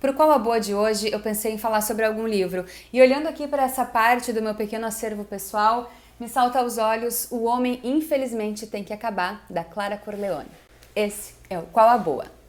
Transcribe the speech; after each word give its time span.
Pro 0.00 0.14
Qual 0.14 0.30
a 0.30 0.38
Boa 0.38 0.58
de 0.58 0.74
hoje, 0.74 1.12
eu 1.12 1.20
pensei 1.20 1.52
em 1.52 1.58
falar 1.58 1.82
sobre 1.82 2.06
algum 2.06 2.26
livro. 2.26 2.64
E 2.90 3.02
olhando 3.02 3.28
aqui 3.28 3.46
para 3.46 3.64
essa 3.64 3.84
parte 3.84 4.32
do 4.32 4.40
meu 4.40 4.54
pequeno 4.54 4.86
acervo 4.86 5.24
pessoal, 5.24 5.92
me 6.18 6.26
salta 6.26 6.58
aos 6.58 6.78
olhos 6.78 7.30
O 7.30 7.44
Homem 7.44 7.78
Infelizmente 7.84 8.66
Tem 8.66 8.82
que 8.82 8.94
Acabar, 8.94 9.44
da 9.50 9.62
Clara 9.62 9.98
Corleone. 9.98 10.48
Esse 10.96 11.34
é 11.50 11.58
o 11.58 11.64
Qual 11.64 11.86
a 11.86 11.98
Boa. 11.98 12.39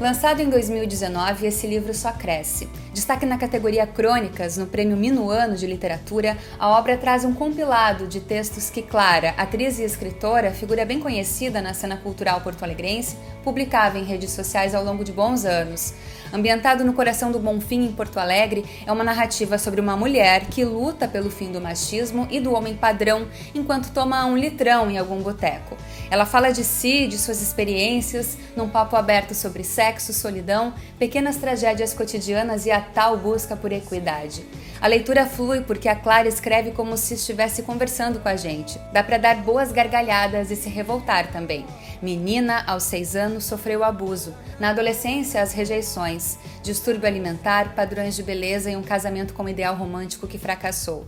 Lançado 0.00 0.40
em 0.40 0.48
2019, 0.48 1.48
esse 1.48 1.66
livro 1.66 1.92
só 1.92 2.12
cresce. 2.12 2.68
Destaque 2.94 3.26
na 3.26 3.36
categoria 3.36 3.84
Crônicas, 3.84 4.56
no 4.56 4.68
Prêmio 4.68 4.96
Minuano 4.96 5.56
de 5.56 5.66
Literatura, 5.66 6.38
a 6.56 6.68
obra 6.68 6.96
traz 6.96 7.24
um 7.24 7.34
compilado 7.34 8.06
de 8.06 8.20
textos 8.20 8.70
que 8.70 8.80
Clara, 8.80 9.34
atriz 9.36 9.80
e 9.80 9.82
escritora, 9.82 10.52
figura 10.52 10.84
bem 10.84 11.00
conhecida 11.00 11.60
na 11.60 11.74
cena 11.74 11.96
cultural 11.96 12.40
porto-alegrense, 12.42 13.16
publicava 13.42 13.98
em 13.98 14.04
redes 14.04 14.30
sociais 14.30 14.72
ao 14.72 14.84
longo 14.84 15.02
de 15.02 15.10
bons 15.10 15.44
anos. 15.44 15.92
Ambientado 16.32 16.84
no 16.84 16.92
coração 16.92 17.32
do 17.32 17.40
Bonfim, 17.40 17.86
em 17.86 17.92
Porto 17.92 18.18
Alegre, 18.18 18.64
é 18.86 18.92
uma 18.92 19.02
narrativa 19.02 19.58
sobre 19.58 19.80
uma 19.80 19.96
mulher 19.96 20.46
que 20.46 20.64
luta 20.64 21.08
pelo 21.08 21.30
fim 21.30 21.50
do 21.50 21.60
machismo 21.60 22.28
e 22.30 22.38
do 22.38 22.52
homem 22.52 22.76
padrão 22.76 23.26
enquanto 23.52 23.90
toma 23.90 24.24
um 24.26 24.36
litrão 24.36 24.88
em 24.88 24.96
algum 24.96 25.20
boteco. 25.22 25.76
Ela 26.10 26.24
fala 26.24 26.50
de 26.50 26.64
si, 26.64 27.06
de 27.06 27.18
suas 27.18 27.42
experiências, 27.42 28.38
num 28.56 28.68
papo 28.68 28.96
aberto 28.96 29.34
sobre 29.34 29.62
sexo, 29.62 30.12
solidão, 30.12 30.72
pequenas 30.98 31.36
tragédias 31.36 31.92
cotidianas 31.92 32.66
e 32.66 32.70
a 32.70 32.80
tal 32.80 33.16
busca 33.16 33.54
por 33.54 33.72
equidade. 33.72 34.44
A 34.80 34.86
leitura 34.86 35.26
flui 35.26 35.60
porque 35.60 35.88
a 35.88 35.96
Clara 35.96 36.28
escreve 36.28 36.70
como 36.70 36.96
se 36.96 37.14
estivesse 37.14 37.62
conversando 37.62 38.20
com 38.20 38.28
a 38.28 38.36
gente. 38.36 38.78
Dá 38.92 39.02
para 39.02 39.18
dar 39.18 39.36
boas 39.36 39.72
gargalhadas 39.72 40.50
e 40.50 40.56
se 40.56 40.68
revoltar 40.68 41.32
também. 41.32 41.66
Menina, 42.00 42.62
aos 42.64 42.84
seis 42.84 43.16
anos, 43.16 43.44
sofreu 43.44 43.82
abuso. 43.82 44.32
Na 44.60 44.70
adolescência, 44.70 45.42
as 45.42 45.52
rejeições, 45.52 46.38
distúrbio 46.62 47.08
alimentar, 47.08 47.74
padrões 47.74 48.14
de 48.14 48.22
beleza 48.22 48.70
e 48.70 48.76
um 48.76 48.82
casamento 48.82 49.34
com 49.34 49.48
ideal 49.48 49.74
romântico 49.74 50.28
que 50.28 50.38
fracassou. 50.38 51.04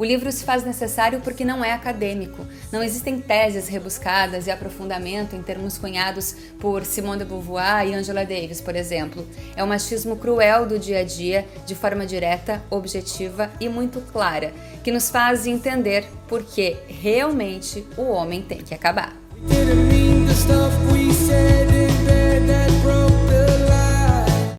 O 0.00 0.04
livro 0.06 0.32
se 0.32 0.44
faz 0.44 0.64
necessário 0.64 1.20
porque 1.20 1.44
não 1.44 1.62
é 1.62 1.74
acadêmico. 1.74 2.46
Não 2.72 2.82
existem 2.82 3.20
teses 3.20 3.68
rebuscadas 3.68 4.46
e 4.46 4.50
aprofundamento 4.50 5.36
em 5.36 5.42
termos 5.42 5.76
cunhados 5.76 6.34
por 6.58 6.86
Simone 6.86 7.18
de 7.18 7.26
Beauvoir 7.26 7.86
e 7.86 7.92
Angela 7.92 8.24
Davis, 8.24 8.62
por 8.62 8.74
exemplo. 8.74 9.26
É 9.54 9.62
o 9.62 9.66
machismo 9.66 10.16
cruel 10.16 10.64
do 10.64 10.78
dia 10.78 11.00
a 11.00 11.04
dia, 11.04 11.46
de 11.66 11.74
forma 11.74 12.06
direta, 12.06 12.62
objetiva 12.70 13.50
e 13.60 13.68
muito 13.68 14.00
clara, 14.10 14.54
que 14.82 14.90
nos 14.90 15.10
faz 15.10 15.46
entender 15.46 16.06
por 16.26 16.44
que 16.44 16.78
realmente 16.88 17.86
o 17.94 18.04
homem 18.04 18.40
tem 18.40 18.62
que 18.62 18.74
acabar. 18.74 19.14
Didn't 19.48 19.86
mean 19.92 20.24
the 20.24 20.32
stuff 20.32 20.72
we 20.90 21.12
said 21.12 21.89